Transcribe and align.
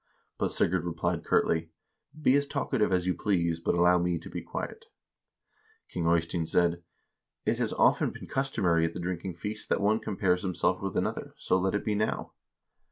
But 0.39 0.51
Sigurd 0.51 0.83
replied 0.83 1.23
curtly:' 1.23 1.69
Be 2.23 2.33
as 2.33 2.47
talkative 2.47 2.91
as 2.91 3.05
you 3.05 3.13
please, 3.13 3.59
but 3.59 3.75
allow 3.75 3.99
me 3.99 4.17
to 4.17 4.31
be 4.31 4.41
quiet.' 4.41 4.85
King 5.89 6.07
Eystein 6.07 6.47
said:' 6.47 6.81
It 7.45 7.59
has 7.59 7.71
often 7.73 8.09
been 8.09 8.25
customary 8.25 8.83
at 8.83 8.95
the 8.95 8.99
drinking 8.99 9.35
feast 9.35 9.69
that 9.69 9.79
one 9.79 9.99
compares 9.99 10.41
himself 10.41 10.81
with 10.81 10.97
another, 10.97 11.35
so 11.37 11.59
let 11.59 11.75
it 11.75 11.85
be 11.85 11.93
now.' 11.93 12.33